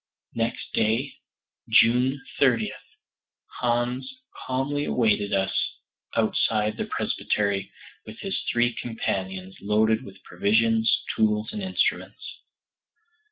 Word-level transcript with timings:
Next 0.33 0.73
day, 0.73 1.13
June 1.69 2.19
23d, 2.39 2.71
Hans 3.59 4.11
calmly 4.47 4.83
awaited 4.85 5.31
us 5.31 5.53
outside 6.15 6.75
the 6.77 6.85
presbytery 6.87 7.71
with 8.07 8.17
his 8.21 8.41
three 8.51 8.73
companions 8.73 9.57
loaded 9.61 10.03
with 10.03 10.23
provisions, 10.23 11.03
tools, 11.15 11.53
and 11.53 11.61
instruments. 11.61 12.39